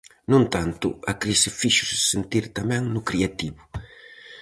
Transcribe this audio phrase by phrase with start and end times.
[0.29, 3.61] No entanto, a crise fíxose sentir tamén no creativo.